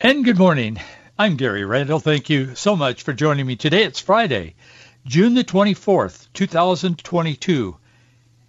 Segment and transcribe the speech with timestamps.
[0.00, 0.78] And good morning.
[1.18, 1.98] I'm Gary Randall.
[1.98, 3.82] Thank you so much for joining me today.
[3.82, 4.54] It's Friday,
[5.04, 7.76] June the 24th, 2022,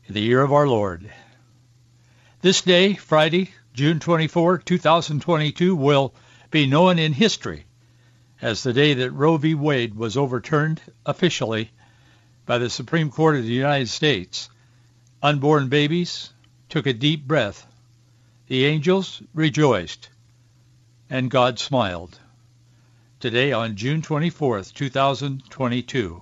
[0.08, 1.12] the year of our Lord.
[2.42, 6.14] This day, Friday, June 24, 2022, will
[6.52, 7.66] be known in history
[8.44, 9.56] as the day that Roe v.
[9.56, 11.72] Wade was overturned officially
[12.46, 14.52] by the Supreme Court of the United States.
[15.24, 16.30] Unborn babies
[16.70, 17.66] took a deep breath.
[18.46, 20.10] The angels rejoiced
[21.10, 22.18] and God smiled.
[23.20, 26.22] Today on June 24th, 2022,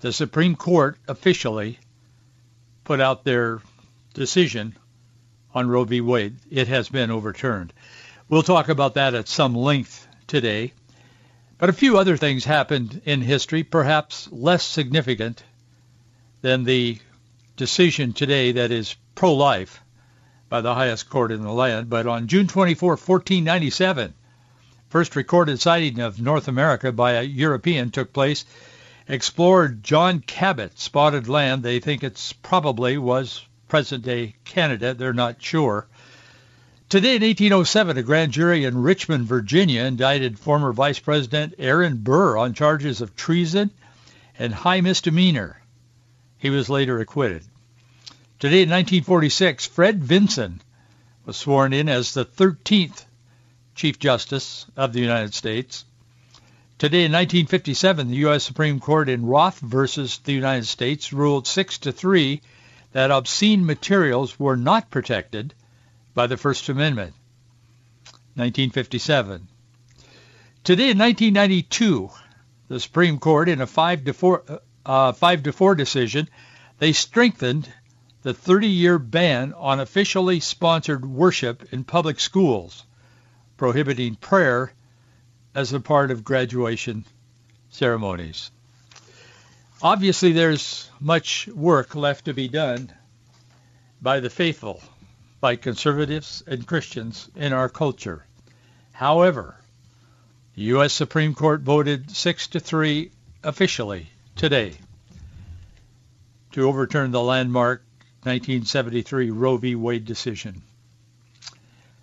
[0.00, 1.78] the Supreme Court officially
[2.84, 3.60] put out their
[4.14, 4.76] decision
[5.54, 6.00] on Roe v.
[6.00, 6.36] Wade.
[6.50, 7.72] It has been overturned.
[8.28, 10.72] We'll talk about that at some length today.
[11.58, 15.42] But a few other things happened in history, perhaps less significant
[16.42, 16.98] than the
[17.56, 19.80] decision today that is pro-life
[20.48, 21.90] by the highest court in the land.
[21.90, 24.14] But on June 24, 1497,
[24.88, 28.44] first recorded sighting of North America by a European took place.
[29.08, 31.62] Explorer John Cabot spotted land.
[31.62, 34.94] They think it's probably was present-day Canada.
[34.94, 35.86] They're not sure.
[36.88, 42.36] Today in 1807, a grand jury in Richmond, Virginia, indicted former Vice President Aaron Burr
[42.36, 43.72] on charges of treason
[44.38, 45.60] and high misdemeanor.
[46.38, 47.42] He was later acquitted.
[48.38, 50.60] Today in 1946, Fred Vinson
[51.24, 53.06] was sworn in as the 13th
[53.74, 55.86] Chief Justice of the United States.
[56.76, 58.44] Today in 1957, the U.S.
[58.44, 62.42] Supreme Court in Roth versus the United States ruled 6 to 3
[62.92, 65.54] that obscene materials were not protected
[66.12, 67.14] by the First Amendment.
[68.34, 69.48] 1957.
[70.62, 72.10] Today in 1992,
[72.68, 76.28] the Supreme Court in a 5 to 4 uh, 5 to 4 decision,
[76.78, 77.66] they strengthened
[78.26, 82.84] the 30-year ban on officially sponsored worship in public schools,
[83.56, 84.72] prohibiting prayer
[85.54, 87.04] as a part of graduation
[87.70, 88.50] ceremonies.
[89.80, 92.92] Obviously, there's much work left to be done
[94.02, 94.82] by the faithful,
[95.40, 98.26] by conservatives and Christians in our culture.
[98.90, 99.54] However,
[100.56, 100.92] the U.S.
[100.92, 103.08] Supreme Court voted 6 to 3
[103.44, 104.72] officially today
[106.50, 107.85] to overturn the landmark
[108.26, 109.74] 1973 Roe v.
[109.74, 110.62] Wade decision.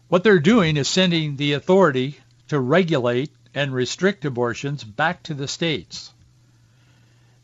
[0.07, 2.17] What they're doing is sending the authority
[2.47, 6.11] to regulate and restrict abortions back to the states.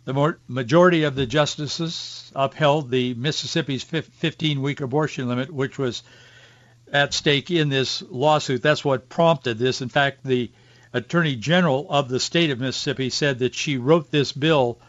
[0.06, 6.02] The majority of the justices upheld the Mississippi's 15-week abortion limit, which was
[6.92, 8.64] at stake in this lawsuit.
[8.64, 9.82] That's what prompted this.
[9.82, 10.50] In fact, the
[10.94, 14.80] Attorney General of the state of Mississippi said that she wrote this bill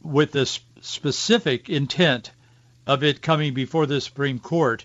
[0.00, 2.30] with this specific intent
[2.86, 4.84] of it coming before the Supreme Court,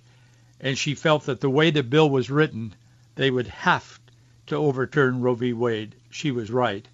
[0.60, 2.74] and she felt that the way the bill was written,
[3.16, 4.00] they would have
[4.48, 5.54] to overturn Roe v.
[5.54, 5.96] Wade.
[6.10, 6.88] She was right,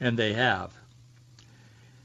[0.00, 0.72] and they have.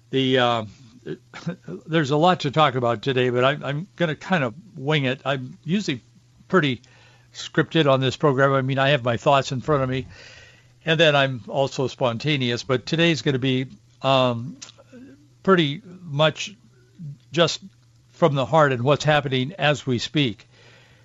[0.09, 0.65] The uh,
[1.87, 5.05] there's a lot to talk about today, but I, I'm going to kind of wing
[5.05, 5.21] it.
[5.25, 6.01] I'm usually
[6.47, 6.81] pretty
[7.33, 8.53] scripted on this program.
[8.53, 10.07] I mean, I have my thoughts in front of me,
[10.85, 12.63] and then I'm also spontaneous.
[12.63, 13.67] But today's going to be
[14.01, 14.57] um,
[15.43, 16.55] pretty much
[17.31, 17.61] just
[18.19, 20.45] from the heart and what's happening as we speak.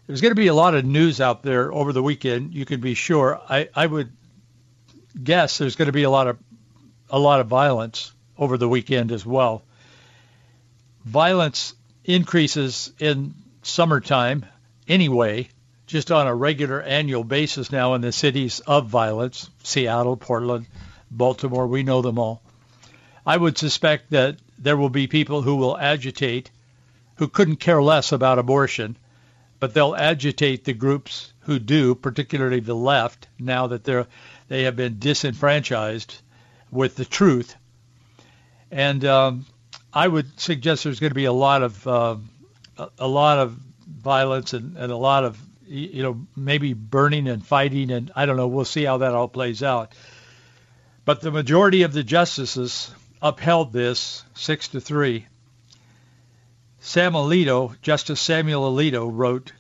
[0.06, 2.52] There's going to be a lot of news out there over the weekend.
[2.52, 3.40] You can be sure.
[3.48, 4.10] I, I would
[5.22, 6.38] guess there's going to be a lot of
[7.08, 9.62] a lot of violence over the weekend as well.
[11.04, 11.74] Violence
[12.04, 14.44] increases in summertime
[14.88, 15.48] anyway,
[15.86, 20.66] just on a regular annual basis now in the cities of violence, Seattle, Portland,
[21.12, 22.42] Baltimore, we know them all.
[23.24, 26.50] I would suspect that there will be people who will agitate
[27.16, 28.96] who couldn't care less about abortion,
[29.60, 34.06] but they'll agitate the groups who do, particularly the left, now that they're
[34.48, 36.20] they have been disenfranchised
[36.70, 37.56] with the truth.
[38.70, 39.46] And um,
[39.92, 42.16] I would suggest there's going to be a lot of uh,
[42.98, 43.56] a lot of
[43.86, 48.36] violence and, and a lot of you know maybe burning and fighting and I don't
[48.36, 48.48] know.
[48.48, 49.92] We'll see how that all plays out.
[51.04, 52.90] But the majority of the justices
[53.20, 55.26] upheld this six to three.
[56.86, 59.52] Sam Alito, Justice Samuel Alito wrote,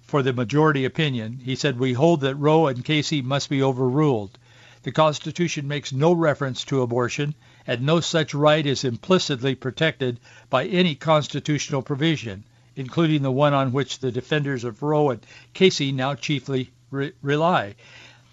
[0.00, 1.38] for the majority opinion.
[1.44, 4.38] He said, we hold that Roe and Casey must be overruled.
[4.82, 7.34] The Constitution makes no reference to abortion,
[7.66, 12.44] and no such right is implicitly protected by any constitutional provision,
[12.74, 15.20] including the one on which the defenders of Roe and
[15.52, 17.74] Casey now chiefly re- rely.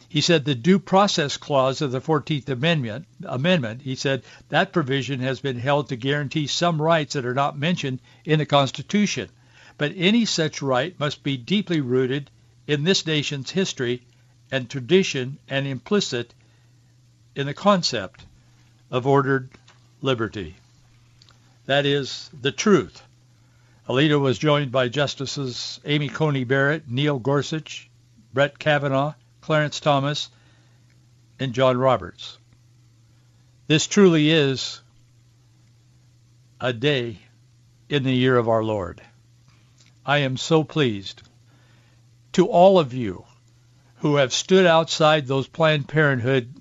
[0.09, 5.19] He said the due process clause of the 14th Amendment, amendment, he said that provision
[5.19, 9.29] has been held to guarantee some rights that are not mentioned in the Constitution.
[9.77, 12.31] But any such right must be deeply rooted
[12.67, 14.01] in this nation's history
[14.49, 16.33] and tradition and implicit
[17.35, 18.23] in the concept
[18.89, 19.49] of ordered
[20.01, 20.55] liberty.
[21.65, 23.03] That is the truth.
[23.89, 27.89] Alito was joined by Justices Amy Coney Barrett, Neil Gorsuch,
[28.33, 29.13] Brett Kavanaugh,
[29.47, 30.29] Clarence Thomas,
[31.39, 32.37] and John Roberts.
[33.67, 34.81] This truly is
[36.59, 37.19] a day
[37.87, 39.01] in the year of our Lord.
[40.05, 41.21] I am so pleased.
[42.33, 43.23] To all of you
[43.99, 46.53] who have stood outside those Planned Parenthood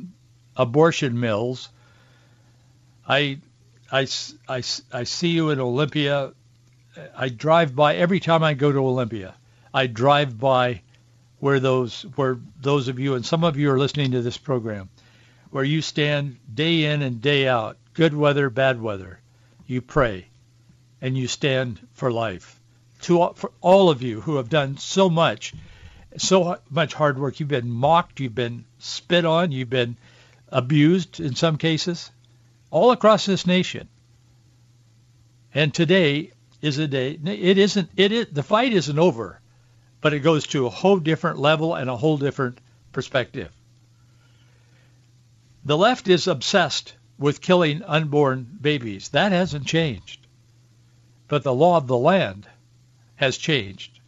[0.54, 1.68] abortion mills,
[3.04, 3.40] I,
[3.90, 4.06] I,
[4.48, 4.62] I,
[4.92, 6.34] I see you in Olympia.
[7.16, 9.34] I drive by every time I go to Olympia.
[9.74, 10.82] I drive by
[11.38, 14.88] where those where those of you and some of you are listening to this program,
[15.50, 19.20] where you stand day in and day out, good weather, bad weather,
[19.66, 20.26] you pray,
[21.00, 22.60] and you stand for life
[23.02, 25.54] to for all of you who have done so much,
[26.16, 27.38] so much hard work.
[27.40, 29.96] You've been mocked, you've been spit on, you've been
[30.48, 32.10] abused in some cases,
[32.70, 33.88] all across this nation.
[35.54, 37.18] And today is a day.
[37.24, 37.90] It isn't.
[37.96, 39.40] It is the fight isn't over,
[40.06, 42.60] but it goes to a whole different level and a whole different
[42.92, 43.50] perspective.
[45.64, 49.08] The left is obsessed with killing unborn babies.
[49.08, 50.24] That hasn't changed.
[51.26, 52.46] But the law of the land
[53.16, 53.98] has changed.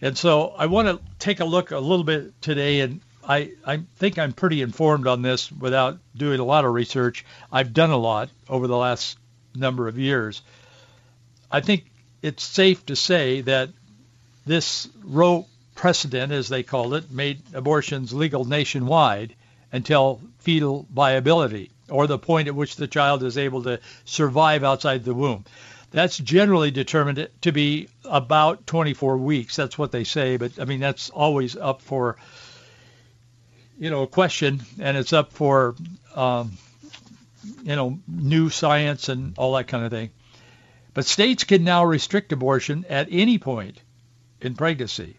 [0.00, 3.80] And so I want to take a look a little bit today, and I, I
[3.96, 7.24] think I'm pretty informed on this without doing a lot of research.
[7.50, 9.18] I've done a lot over the last
[9.52, 10.42] number of years.
[11.50, 11.90] I think
[12.22, 13.70] it's safe to say that
[14.46, 19.34] this Roe precedent, as they called it, made abortions legal nationwide
[19.72, 25.04] until fetal viability, or the point at which the child is able to survive outside
[25.04, 25.44] the womb.
[25.90, 29.56] That's generally determined to be about 24 weeks.
[29.56, 32.16] That's what they say, but I mean that's always up for
[33.78, 35.74] you know a question, and it's up for
[36.14, 36.58] um,
[37.62, 40.10] you know new science and all that kind of thing.
[40.94, 43.80] But states can now restrict abortion at any point
[44.44, 45.16] in pregnancy.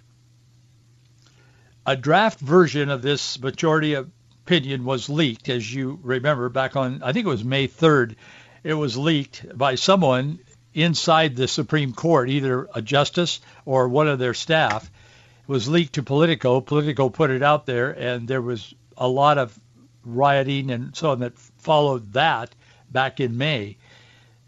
[1.85, 7.13] A draft version of this majority opinion was leaked, as you remember, back on I
[7.13, 8.15] think it was May 3rd.
[8.63, 10.39] It was leaked by someone
[10.73, 14.83] inside the Supreme Court, either a justice or one of their staff.
[14.83, 16.61] It was leaked to Politico.
[16.61, 19.57] Politico put it out there, and there was a lot of
[20.03, 22.53] rioting and so on that followed that
[22.91, 23.77] back in May.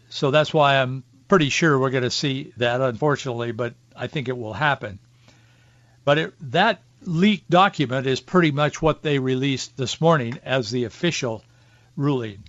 [0.08, 4.28] So that's why I'm pretty sure we're going to see that, unfortunately, but I think
[4.28, 4.98] it will happen.
[6.04, 10.84] But it, that leaked document is pretty much what they released this morning as the
[10.84, 11.44] official
[11.96, 12.44] ruling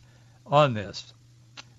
[0.45, 1.13] on this.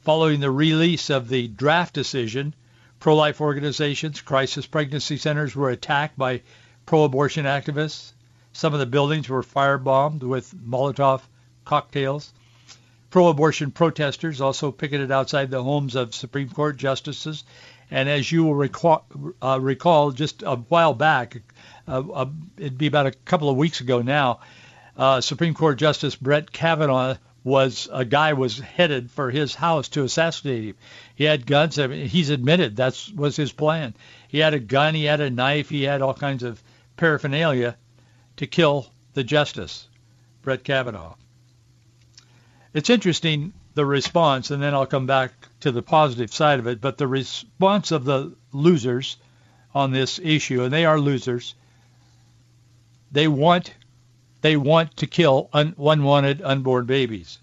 [0.02, 2.55] Following the release of the draft decision,
[2.99, 6.43] pro-life organizations, crisis pregnancy centers were attacked by
[6.87, 8.12] pro-abortion activists.
[8.52, 11.23] Some of the buildings were firebombed with Molotov
[11.64, 12.33] cocktails.
[13.11, 17.45] Pro-abortion protesters also picketed outside the homes of Supreme Court justices.
[17.90, 19.04] And as you will recall,
[19.42, 21.42] uh, recall just a while back,
[21.88, 24.40] uh, uh, it'd be about a couple of weeks ago now,
[24.97, 30.04] uh, Supreme Court Justice Brett Kavanaugh was a guy was headed for his house to
[30.04, 30.76] assassinate him.
[31.14, 31.78] He had guns.
[31.78, 33.94] I mean, he's admitted that was his plan.
[34.28, 34.94] He had a gun.
[34.94, 35.70] He had a knife.
[35.70, 36.62] He had all kinds of
[36.97, 37.76] paraphernalia
[38.37, 39.88] to kill the justice,
[40.42, 41.14] Brett Kavanaugh.
[42.75, 46.82] It's interesting the response, and then I'll come back to the positive side of it.
[46.82, 49.16] But the response of the losers
[49.75, 51.54] on this issue, and they are losers.
[53.10, 53.72] They want
[54.42, 57.38] they want to kill un- unwanted unborn babies.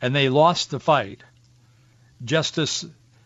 [0.00, 1.24] And they lost the fight.
[2.24, 2.84] Justice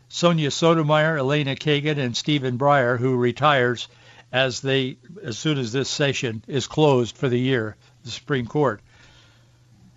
[0.09, 3.89] Sonia Sotomayor, Elena Kagan, and Stephen Breyer, who retires
[4.33, 8.81] as they as soon as this session is closed for the year, the Supreme Court.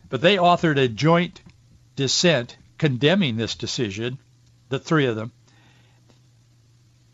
[0.09, 1.39] But they authored a joint
[1.95, 4.17] dissent condemning this decision,
[4.69, 5.31] the three of them.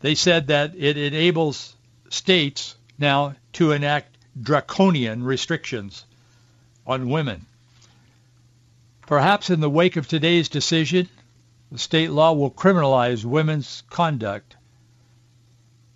[0.00, 1.76] They said that it enables
[2.10, 6.04] states now to enact draconian restrictions
[6.86, 7.46] on women.
[9.06, 11.08] Perhaps in the wake of today's decision,
[11.70, 14.56] the state law will criminalize women's conduct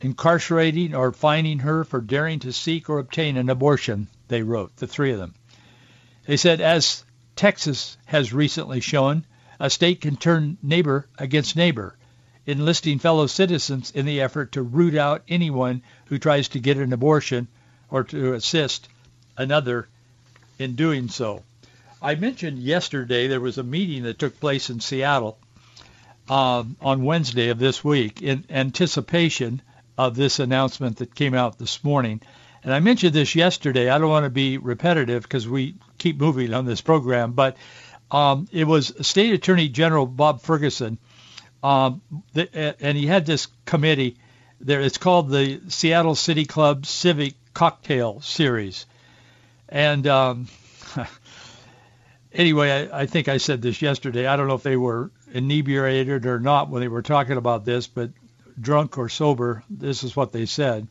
[0.00, 4.86] incarcerating or fining her for daring to seek or obtain an abortion, they wrote, the
[4.86, 5.34] three of them.
[6.26, 7.04] They said, as
[7.36, 9.24] Texas has recently shown,
[9.60, 11.96] a state can turn neighbor against neighbor,
[12.46, 16.92] enlisting fellow citizens in the effort to root out anyone who tries to get an
[16.92, 17.46] abortion
[17.90, 18.88] or to assist
[19.36, 19.86] another
[20.58, 21.42] in doing so.
[22.00, 25.38] I mentioned yesterday there was a meeting that took place in Seattle
[26.28, 29.60] uh, on Wednesday of this week in anticipation
[29.98, 32.20] of this announcement that came out this morning.
[32.62, 33.88] And I mentioned this yesterday.
[33.88, 37.56] I don't want to be repetitive because we keep moving on this program, but
[38.10, 40.98] um, it was State Attorney General Bob Ferguson,
[41.62, 44.16] um, the, and he had this committee
[44.60, 44.80] there.
[44.80, 48.86] It's called the Seattle City Club Civic Cocktail Series,
[49.68, 50.46] and um,
[52.32, 54.26] anyway, I, I think I said this yesterday.
[54.26, 57.86] I don't know if they were inebriated or not when they were talking about this,
[57.86, 58.10] but
[58.60, 60.86] drunk or sober, this is what they said.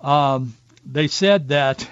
[0.00, 1.88] Um, they said that,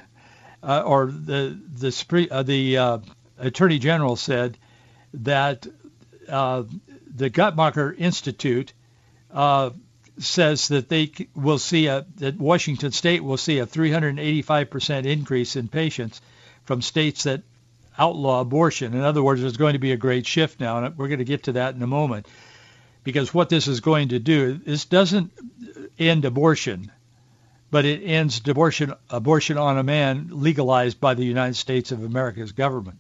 [0.62, 2.99] uh, or the the uh, the uh,
[3.38, 4.59] attorney general said
[5.14, 5.66] that
[6.28, 6.64] uh,
[7.14, 8.73] the Guttmacher Institute
[9.30, 9.71] uh,
[10.18, 15.57] says that they will see a that Washington State will see a 385 percent increase
[15.57, 16.21] in patients
[16.64, 17.42] from states that
[17.99, 18.95] outlaw abortion.
[18.95, 21.25] In other words, there's going to be a great shift now, and we're going to
[21.25, 22.26] get to that in a moment.
[23.04, 25.33] Because what this is going to do, this doesn't
[25.99, 26.92] end abortion,
[27.70, 32.52] but it ends abortion, abortion on a man legalized by the United States of America's
[32.52, 32.98] government.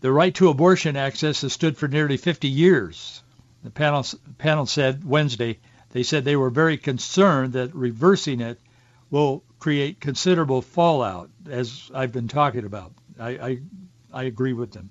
[0.00, 3.22] The right to abortion access has stood for nearly 50 years.
[3.64, 4.04] The panel,
[4.38, 5.58] panel said Wednesday,
[5.90, 8.60] they said they were very concerned that reversing it
[9.10, 12.92] will create considerable fallout, as I've been talking about.
[13.18, 13.58] I, I,
[14.12, 14.90] I agree with them.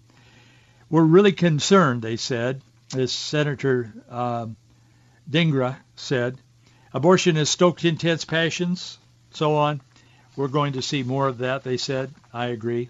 [0.89, 2.61] We're really concerned, they said,
[2.95, 4.47] as Senator uh,
[5.29, 6.37] Dhingra said.
[6.93, 8.97] Abortion has stoked intense passions,
[9.31, 9.81] so on.
[10.35, 12.13] We're going to see more of that, they said.
[12.33, 12.89] I agree.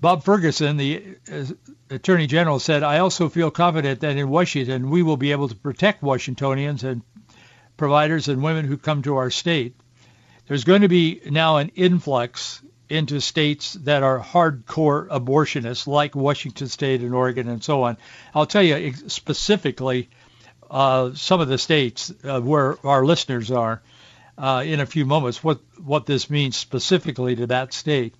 [0.00, 1.44] Bob Ferguson, the uh,
[1.90, 5.56] Attorney General, said, I also feel confident that in Washington we will be able to
[5.56, 7.02] protect Washingtonians and
[7.76, 9.74] providers and women who come to our state.
[10.46, 16.68] There's going to be now an influx into states that are hardcore abortionists, like Washington
[16.68, 17.98] State and Oregon and so on.
[18.34, 20.08] I'll tell you specifically
[20.70, 23.80] uh, some of the states uh, where our listeners are
[24.36, 28.14] uh, in a few moments, what, what this means specifically to that state.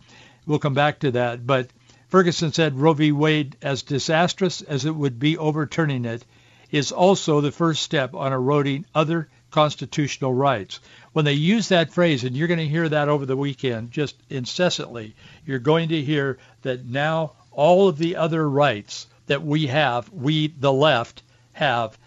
[0.46, 1.46] We'll come back to that.
[1.46, 1.68] But
[2.08, 3.12] Ferguson said Roe v.
[3.12, 6.24] Wade, as disastrous as it would be overturning it,
[6.70, 10.80] is also the first step on eroding other constitutional rights
[11.18, 14.14] when they use that phrase, and you're going to hear that over the weekend just
[14.30, 20.08] incessantly, you're going to hear that now all of the other rights that we have,
[20.12, 21.24] we, the left,
[21.54, 21.98] have,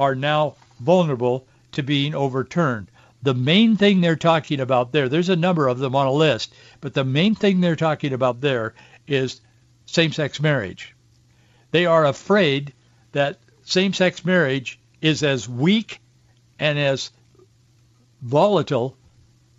[0.00, 2.90] are now vulnerable to being overturned.
[3.22, 6.54] The main thing they're talking about there, there's a number of them on a list,
[6.80, 8.74] but the main thing they're talking about there
[9.06, 9.42] is
[9.84, 10.96] same-sex marriage.
[11.70, 12.72] They are afraid
[13.12, 16.00] that same-sex marriage is as weak
[16.58, 17.10] and as
[18.22, 18.96] volatile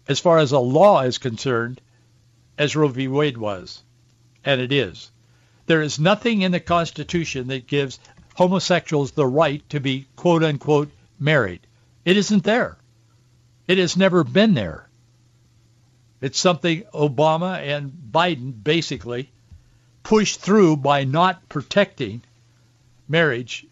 [0.08, 1.80] as far as a law is concerned
[2.58, 3.08] as Roe v.
[3.08, 3.84] Wade was.
[4.44, 5.12] And it is.
[5.68, 8.00] There is nothing in the Constitution that gives
[8.42, 11.60] homosexuals the right to be quote unquote married.
[12.04, 12.76] It isn't there.
[13.68, 14.90] It has never been there.
[16.22, 19.30] It's something Obama and Biden basically
[20.02, 22.24] pushed through by not protecting
[23.08, 23.68] marriage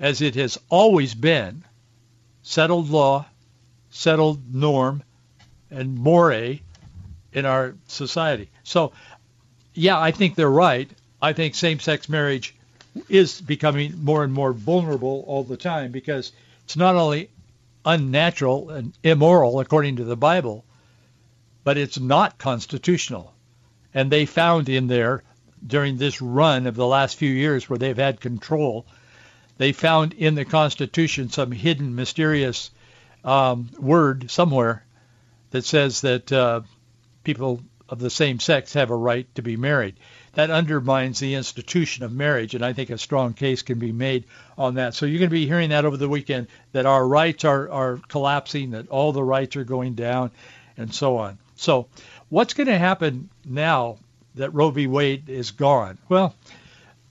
[0.00, 1.62] as it has always been
[2.42, 3.26] settled law
[3.90, 5.04] settled norm
[5.70, 8.50] and more in our society.
[8.64, 8.92] So,
[9.72, 10.90] yeah, I think they're right.
[11.22, 12.56] I think same-sex marriage
[13.08, 16.32] is becoming more and more vulnerable all the time because
[16.64, 17.30] it's not only
[17.84, 20.64] unnatural and immoral according to the Bible,
[21.64, 23.32] but it's not constitutional.
[23.94, 25.22] And they found in there
[25.66, 28.86] during this run of the last few years where they've had control,
[29.58, 32.70] they found in the Constitution some hidden mysterious
[33.24, 34.84] um, word somewhere
[35.50, 36.62] that says that uh,
[37.24, 39.96] people of the same sex have a right to be married.
[40.34, 44.26] That undermines the institution of marriage, and I think a strong case can be made
[44.56, 44.94] on that.
[44.94, 48.00] So you're going to be hearing that over the weekend, that our rights are, are
[48.08, 50.30] collapsing, that all the rights are going down,
[50.76, 51.38] and so on.
[51.56, 51.88] So
[52.28, 53.98] what's going to happen now
[54.36, 54.86] that Roe v.
[54.86, 55.98] Wade is gone?
[56.08, 56.34] Well,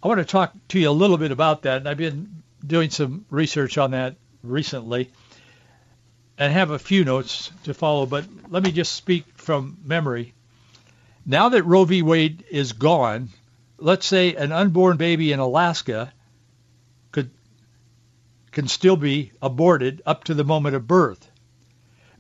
[0.02, 2.90] I want to talk to you a little bit about that, and I've been doing
[2.90, 5.10] some research on that recently
[6.38, 10.34] and have a few notes to follow, but let me just speak from memory.
[11.26, 12.02] Now that Roe v.
[12.02, 13.30] Wade is gone,
[13.78, 16.14] let's say an unborn baby in Alaska
[17.12, 17.30] could
[18.52, 21.30] can still be aborted up to the moment of birth.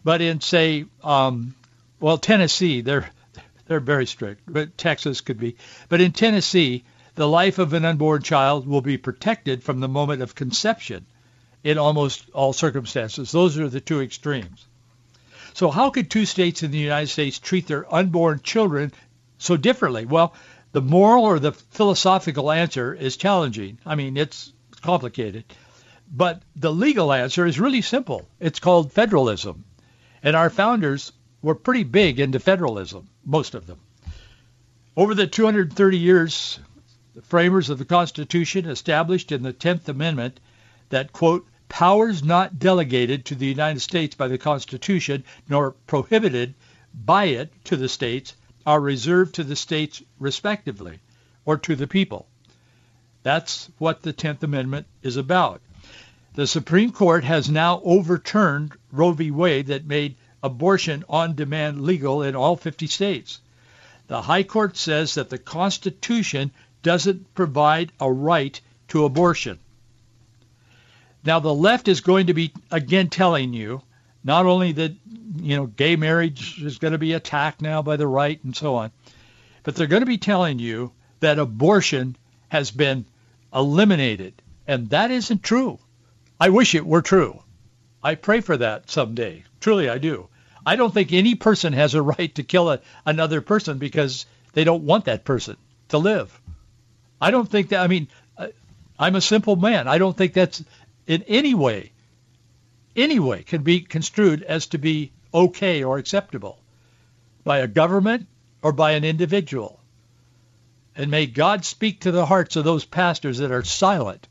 [0.03, 1.55] But in, say, um,
[1.99, 3.09] well, Tennessee, they're
[3.67, 5.55] they're very strict, but Texas could be.
[5.89, 6.83] But in Tennessee,
[7.15, 11.05] the life of an unborn child will be protected from the moment of conception
[11.63, 13.31] in almost all circumstances.
[13.31, 14.65] Those are the two extremes.
[15.53, 18.91] So how could two states in the United States treat their unborn children
[19.37, 20.05] so differently?
[20.05, 20.33] Well,
[20.71, 23.79] the moral or the philosophical answer is challenging.
[23.85, 25.45] I mean, it's complicated.
[26.11, 28.27] But the legal answer is really simple.
[28.39, 29.65] It's called federalism.
[30.23, 33.79] And our founders were pretty big into federalism, most of them.
[34.97, 36.59] Over the 230 years,
[37.15, 40.39] the framers of the Constitution established in the 10th Amendment
[40.89, 46.53] that, quote, powers not delegated to the United States by the Constitution nor prohibited
[46.93, 48.35] by it to the states
[48.65, 50.99] are reserved to the states respectively
[51.45, 52.27] or to the people.
[53.23, 55.61] That's what the 10th Amendment is about.
[56.33, 59.31] The Supreme Court has now overturned Roe v.
[59.31, 63.41] Wade that made abortion on demand legal in all 50 states.
[64.07, 68.59] The High Court says that the Constitution doesn't provide a right
[68.89, 69.59] to abortion.
[71.23, 73.81] Now the left is going to be again telling you
[74.23, 74.93] not only that
[75.37, 78.75] you know gay marriage is going to be attacked now by the right and so
[78.75, 78.91] on,
[79.63, 82.15] but they're going to be telling you that abortion
[82.47, 83.05] has been
[83.53, 85.79] eliminated, and that isn't true.
[86.39, 87.41] I wish it were true.
[88.01, 89.43] I pray for that someday.
[89.59, 90.29] Truly, I do.
[90.65, 94.63] I don't think any person has a right to kill a, another person because they
[94.63, 95.57] don't want that person
[95.89, 96.39] to live.
[97.21, 97.81] I don't think that.
[97.81, 98.07] I mean,
[98.99, 99.87] I'm a simple man.
[99.87, 100.63] I don't think that's
[101.09, 101.91] in any way,
[102.95, 106.59] any way can be construed as to be okay or acceptable
[107.43, 108.27] by a government
[108.61, 109.79] or by an individual.
[110.95, 114.27] And may God speak to the hearts of those pastors that are silent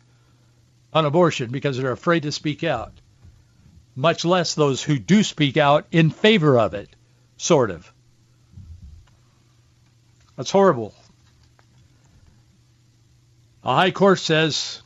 [0.92, 2.92] on abortion because they're afraid to speak out,
[3.96, 6.88] much less those who do speak out in favor of it,
[7.38, 7.92] sort of.
[10.36, 10.94] That's horrible.
[13.64, 14.80] A high court says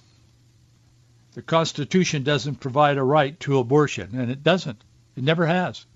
[1.35, 4.85] the Constitution doesn't provide a right to abortion, and it doesn't.
[5.17, 5.87] It never has.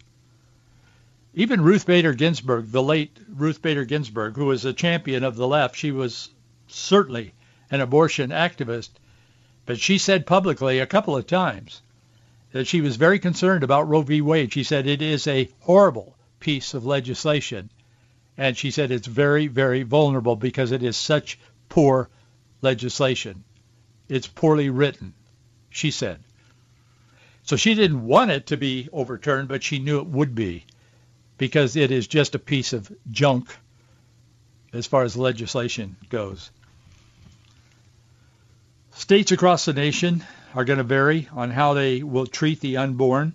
[1.34, 5.46] Even Ruth Bader Ginsburg, the late Ruth Bader Ginsburg, who was a champion of the
[5.46, 6.30] left, she was
[6.68, 7.34] certainly
[7.70, 8.88] an abortion activist,
[9.66, 11.82] but she said publicly a couple of times
[12.52, 14.22] that she was very concerned about Roe v.
[14.22, 14.54] Wade.
[14.54, 17.68] She said it is a horrible piece of legislation,
[18.38, 22.08] and she said it's very, very vulnerable because it is such poor
[22.62, 23.44] legislation.
[24.08, 25.12] It's poorly written
[25.70, 26.20] she said.
[27.42, 30.64] So she didn't want it to be overturned, but she knew it would be
[31.38, 33.54] because it is just a piece of junk
[34.72, 36.50] as far as legislation goes.
[38.92, 40.24] States across the nation
[40.54, 43.34] are going to vary on how they will treat the unborn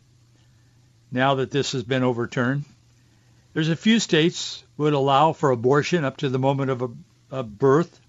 [1.11, 2.65] now that this has been overturned.
[3.53, 6.97] There's a few states would allow for abortion up to the moment of
[7.31, 7.99] a, birth.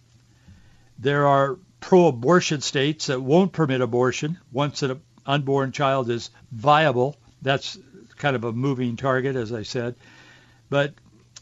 [0.99, 7.17] There are pro-abortion states that won't permit abortion once an unborn child is viable.
[7.43, 7.77] That's
[8.17, 9.97] kind of a moving target, as I said.
[10.71, 10.95] But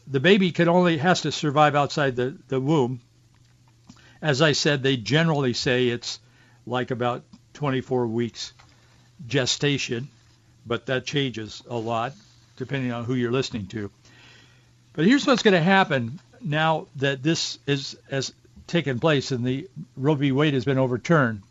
[0.07, 2.99] the baby can only has to survive outside the, the womb.
[4.21, 6.19] As I said, they generally say it's
[6.65, 7.23] like about
[7.53, 8.51] 24 weeks
[9.25, 10.09] gestation,
[10.65, 12.13] but that changes a lot
[12.57, 13.91] depending on who you're listening to.
[14.93, 18.33] But here's what's going to happen now that this is as
[18.71, 20.31] taken place and the Roe v.
[20.31, 21.43] Wade has been overturned.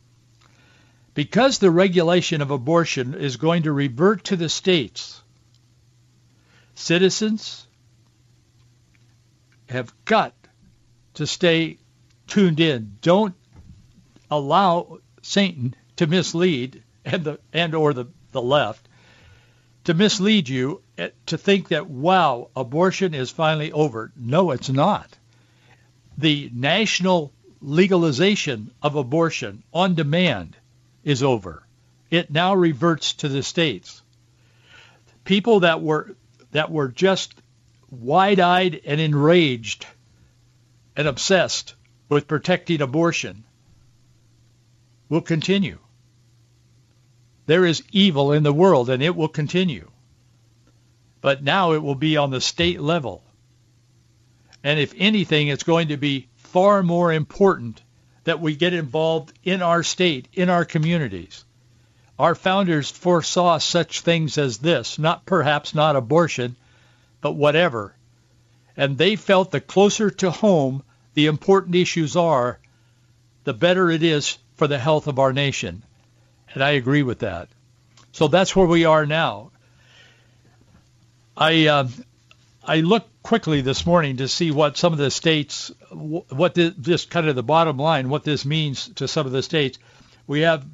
[1.13, 5.21] Because the regulation of abortion is going to revert to the states,
[6.75, 7.67] citizens
[9.69, 10.35] have got
[11.15, 11.79] to stay
[12.27, 12.97] tuned in.
[13.03, 13.35] Don't
[14.31, 18.89] allow Satan to mislead and the and or the, the left
[19.85, 24.13] to mislead you eh, to think that wow, abortion is finally over.
[24.17, 25.19] No, it's not
[26.19, 30.57] the national legalization of abortion on demand
[31.05, 31.63] is over.
[32.11, 34.03] It now reverts to the states.
[35.25, 36.15] People that were
[36.53, 37.35] that were just
[37.91, 39.87] wide-eyed and enraged
[40.97, 41.75] and obsessed
[42.09, 43.45] with protecting abortion
[45.09, 45.79] will continue.
[47.47, 49.91] There is evil in the world and it will continue.
[51.21, 53.23] But now it will be on the state level.
[54.63, 57.81] And if anything, it's going to be far more important
[58.25, 61.45] that we get involved in our state, in our communities.
[62.19, 66.57] Our founders foresaw such things as this, not perhaps not abortion,
[67.23, 67.95] but whatever.
[68.77, 70.83] And they felt the closer to home
[71.15, 72.59] the important issues are,
[73.45, 75.83] the better it is for the health of our nation.
[76.53, 77.49] And I agree with that.
[78.13, 79.51] So that's where we are now.
[81.37, 81.89] I uh,
[82.63, 87.11] I looked quickly this morning to see what some of the states, what this, just
[87.11, 89.79] kind of the bottom line, what this means to some of the states.
[90.27, 90.67] We have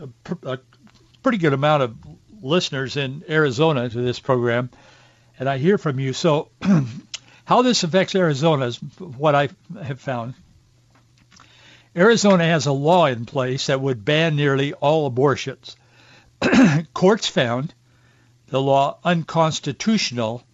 [0.00, 0.08] a,
[0.44, 0.58] a
[1.22, 1.96] pretty good amount of
[2.40, 4.70] listeners in Arizona to this program,
[5.38, 6.12] and I hear from you.
[6.12, 6.50] So
[7.44, 9.50] how this affects Arizona is what I
[9.82, 10.34] have found.
[11.96, 15.76] Arizona has a law in place that would ban nearly all abortions.
[16.94, 17.74] Courts found
[18.46, 20.44] the law unconstitutional,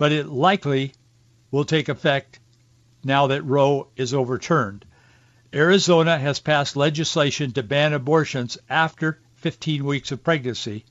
[0.00, 0.94] but it likely
[1.50, 2.40] will take effect
[3.04, 4.86] now that Roe is overturned.
[5.52, 10.86] Arizona has passed legislation to ban abortions after 15 weeks of pregnancy.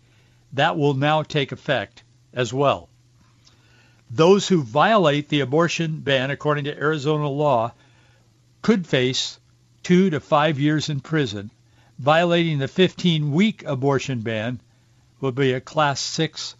[0.54, 2.04] That will now take effect
[2.36, 2.88] as well.
[4.12, 7.74] Those who violate the abortion ban, according to Arizona law,
[8.62, 9.40] could face
[9.82, 11.50] two to five years in prison.
[11.98, 14.62] Violating the 15-week abortion ban
[15.20, 16.56] will be a Class 6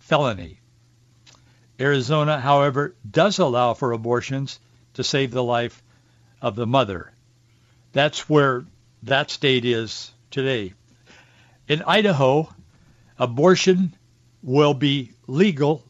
[0.00, 0.61] felony.
[1.80, 4.60] Arizona, however, does allow for abortions
[4.94, 5.82] to save the life
[6.40, 7.12] of the mother.
[7.92, 8.64] That's where
[9.04, 10.74] that state is today.
[11.68, 12.52] In Idaho,
[13.18, 13.94] abortion
[14.42, 15.84] will be legal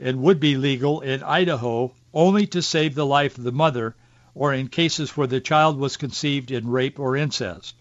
[0.00, 3.94] and would be legal in Idaho only to save the life of the mother
[4.34, 7.74] or in cases where the child was conceived in rape or incest.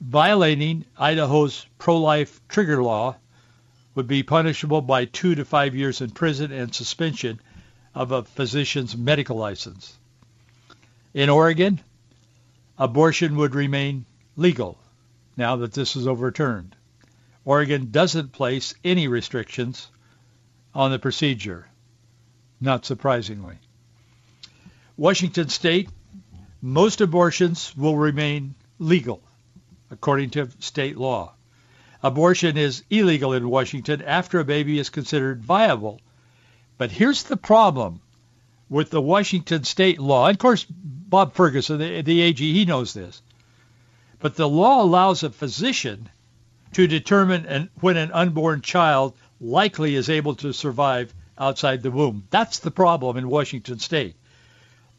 [0.00, 3.16] Violating Idaho's pro-life trigger law
[3.94, 7.40] would be punishable by two to five years in prison and suspension
[7.94, 9.96] of a physician's medical license.
[11.14, 11.80] In Oregon,
[12.78, 14.78] abortion would remain legal
[15.36, 16.74] now that this is overturned.
[17.44, 19.88] Oregon doesn't place any restrictions
[20.74, 21.68] on the procedure,
[22.60, 23.56] not surprisingly.
[24.96, 25.90] Washington State,
[26.62, 29.22] most abortions will remain legal
[29.90, 31.34] according to state law.
[32.02, 36.00] Abortion is illegal in Washington after a baby is considered viable.
[36.76, 38.00] But here's the problem
[38.68, 40.26] with the Washington state law.
[40.26, 43.22] And of course, Bob Ferguson, the, the AG, he knows this.
[44.18, 46.08] But the law allows a physician
[46.72, 52.26] to determine an, when an unborn child likely is able to survive outside the womb.
[52.30, 54.16] That's the problem in Washington state.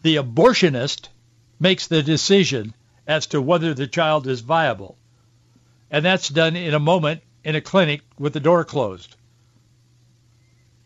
[0.04, 1.10] The abortionist
[1.60, 2.74] makes the decision
[3.08, 4.98] as to whether the child is viable.
[5.94, 9.16] And that's done in a moment in a clinic with the door closed.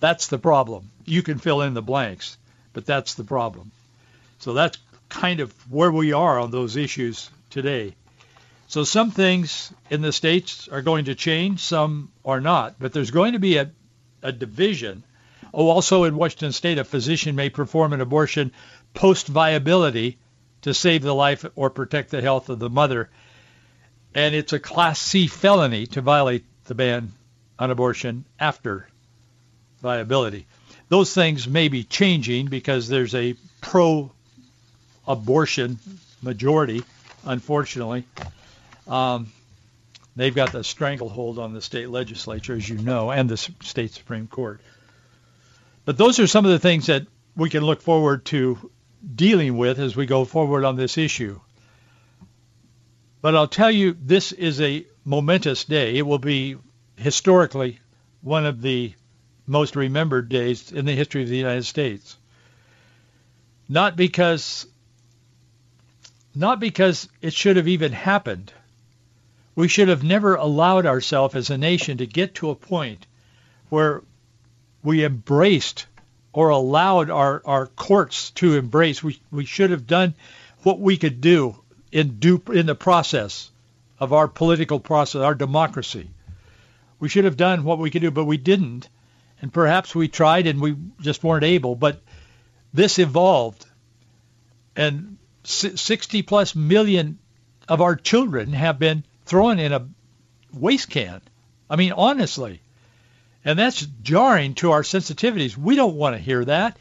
[0.01, 0.91] That's the problem.
[1.05, 2.37] You can fill in the blanks,
[2.73, 3.71] but that's the problem.
[4.39, 7.95] So that's kind of where we are on those issues today.
[8.67, 13.11] So some things in the states are going to change, some are not, but there's
[13.11, 13.71] going to be a,
[14.21, 15.03] a division.
[15.53, 18.51] Oh, also in Washington State, a physician may perform an abortion
[18.93, 20.17] post-viability
[20.63, 23.09] to save the life or protect the health of the mother.
[24.13, 27.11] And it's a Class C felony to violate the ban
[27.59, 28.87] on abortion after
[29.81, 30.45] viability.
[30.89, 34.09] Those things may be changing because there's a pro-abortion
[36.21, 36.83] majority,
[37.25, 38.05] unfortunately.
[38.87, 39.31] Um,
[40.15, 44.27] they've got the stranglehold on the state legislature, as you know, and the state Supreme
[44.27, 44.61] Court.
[45.85, 48.71] But those are some of the things that we can look forward to
[49.15, 51.39] dealing with as we go forward on this issue.
[53.27, 55.97] But I'll tell you, this is a momentous day.
[55.97, 56.55] It will be
[56.95, 57.81] historically
[58.21, 58.93] one of the
[59.45, 62.15] most remembered days in the history of the United States.
[63.67, 64.65] Not because
[66.35, 68.53] not because it should have even happened.
[69.55, 73.07] We should have never allowed ourselves as a nation to get to a point
[73.67, 74.03] where
[74.83, 75.85] we embraced
[76.31, 79.03] or allowed our, our courts to embrace.
[79.03, 80.13] We, we should have done
[80.63, 81.59] what we could do
[81.91, 83.51] in, due, in the process
[83.99, 86.09] of our political process, our democracy.
[86.99, 88.89] We should have done what we could do, but we didn't.
[89.41, 91.75] And perhaps we tried and we just weren't able.
[91.75, 92.01] But
[92.73, 93.65] this evolved.
[94.75, 97.19] And 60 plus million
[97.67, 99.87] of our children have been thrown in a
[100.53, 101.21] waste can.
[101.69, 102.61] I mean, honestly.
[103.45, 105.55] And that's jarring to our sensitivities.
[105.55, 106.77] We don't want to hear that.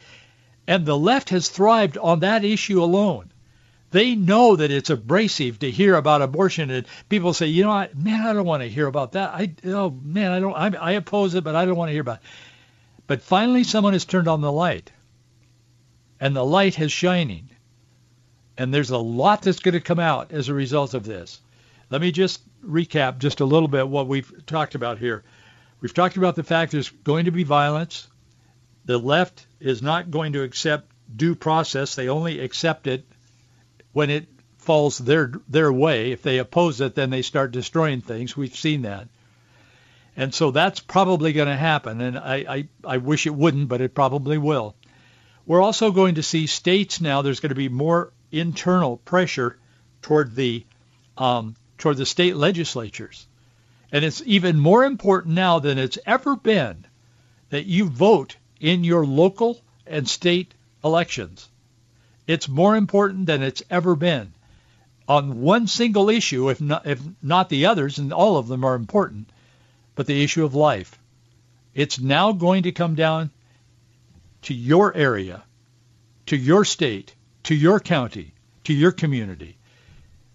[0.67, 3.31] And the left has thrived on that issue alone.
[3.91, 8.27] They know that it's abrasive to hear about abortion, and people say, you know, man,
[8.27, 9.29] I don't want to hear about that.
[9.33, 10.53] I, oh man, I don't.
[10.53, 12.23] I, I oppose it, but I don't want to hear about it.
[13.07, 14.91] But finally, someone has turned on the light,
[16.19, 17.49] and the light is shining,
[18.57, 21.39] and there's a lot that's going to come out as a result of this.
[21.89, 25.23] Let me just recap just a little bit what we've talked about here.
[25.79, 28.07] We've talked about the fact there's going to be violence.
[28.83, 31.95] The left is not going to accept due process.
[31.95, 33.05] They only accept it
[33.97, 34.27] when it
[34.59, 36.11] falls their their way.
[36.11, 38.37] If they oppose it, then they start destroying things.
[38.37, 39.07] We've seen that.
[40.15, 41.99] And so that's probably going to happen.
[42.01, 44.75] And I, I, I wish it wouldn't, but it probably will.
[45.47, 49.57] We're also going to see states now, there's going to be more internal pressure
[50.03, 50.63] toward the,
[51.17, 53.25] um, toward the state legislatures.
[53.91, 56.85] And it's even more important now than it's ever been
[57.49, 61.49] that you vote in your local and state elections.
[62.27, 64.33] It's more important than it's ever been
[65.07, 68.75] on one single issue, if not, if not the others, and all of them are
[68.75, 69.31] important
[69.97, 70.97] but the issue of life.
[71.73, 73.31] It's now going to come down
[74.43, 75.43] to your area,
[76.27, 78.33] to your state, to your county,
[78.65, 79.57] to your community.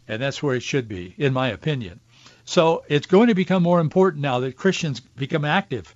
[0.09, 2.00] And that's where it should be, in my opinion.
[2.44, 5.94] So it's going to become more important now that Christians become active,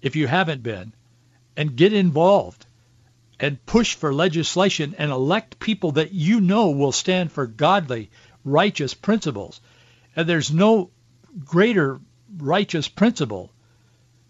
[0.00, 0.94] if you haven't been,
[1.56, 2.66] and get involved
[3.42, 8.08] and push for legislation and elect people that you know will stand for godly,
[8.44, 9.60] righteous principles.
[10.14, 10.90] And there's no
[11.44, 12.00] greater
[12.38, 13.52] righteous principle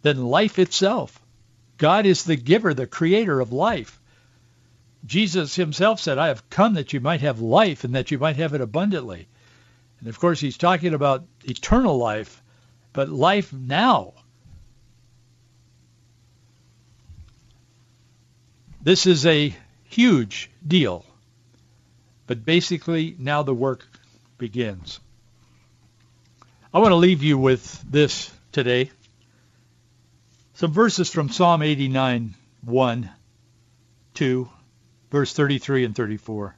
[0.00, 1.20] than life itself.
[1.76, 4.00] God is the giver, the creator of life.
[5.04, 8.36] Jesus himself said, I have come that you might have life and that you might
[8.36, 9.28] have it abundantly.
[10.00, 12.42] And of course, he's talking about eternal life,
[12.94, 14.14] but life now.
[18.84, 21.04] This is a huge deal.
[22.26, 23.86] But basically, now the work
[24.38, 24.98] begins.
[26.74, 28.90] I want to leave you with this today.
[30.54, 33.10] Some verses from Psalm 89, 1,
[34.14, 34.50] 2,
[35.10, 36.56] verse 33 and 34.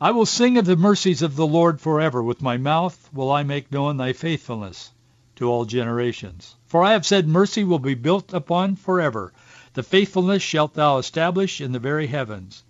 [0.00, 2.22] I will sing of the mercies of the Lord forever.
[2.22, 4.90] With my mouth will I make known thy faithfulness
[5.36, 6.56] to all generations.
[6.64, 9.34] For I have said, mercy will be built upon forever.
[9.74, 12.64] The faithfulness shalt thou establish in the very heavens.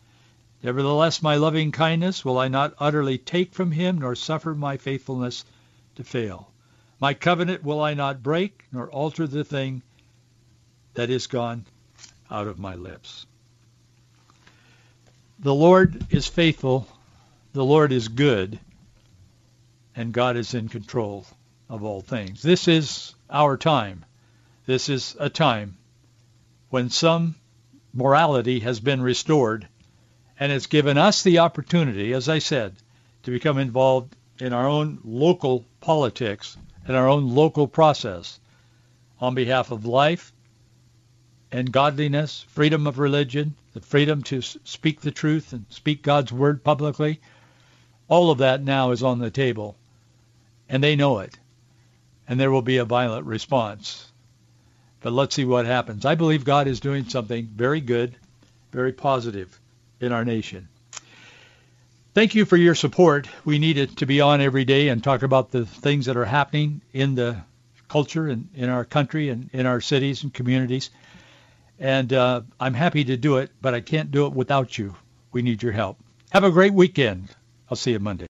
[0.63, 5.45] Nevertheless, my loving kindness will I not utterly take from him, nor suffer my faithfulness
[5.97, 6.51] to fail.
[7.01, 9.81] My covenant will I not break, nor alter the thing
[10.93, 11.65] that is gone
[12.31, 13.25] out of my lips.
[15.39, 16.87] The Lord is faithful,
[17.55, 18.61] the Lord is good,
[19.97, 21.27] and God is in control
[21.71, 22.43] of all things.
[22.43, 24.05] This is our time.
[24.67, 25.79] This is a time
[26.71, 27.35] when some
[27.93, 29.67] morality has been restored
[30.39, 32.75] and it's given us the opportunity, as I said,
[33.25, 36.57] to become involved in our own local politics
[36.87, 38.41] and our own local process
[39.21, 40.33] on behalf of life
[41.53, 46.65] and godliness, freedom of religion, the freedom to speak the truth and speak God's word
[46.65, 47.21] publicly.
[48.09, 49.77] All of that now is on the table,
[50.69, 51.39] and they know it,
[52.27, 54.10] and there will be a violent response.
[55.01, 56.05] But let's see what happens.
[56.05, 58.15] I believe God is doing something very good,
[58.73, 59.59] very positive
[60.01, 60.69] in our nation.
[62.13, 63.29] Thank you for your support.
[63.45, 66.25] We need it to be on every day and talk about the things that are
[66.25, 67.37] happening in the
[67.89, 70.91] culture and in our country and in our cities and communities.
[71.79, 74.97] And uh, I'm happy to do it, but I can't do it without you.
[75.33, 75.99] We need your help.
[76.31, 77.29] Have a great weekend.
[77.71, 78.30] I'll see you Monday.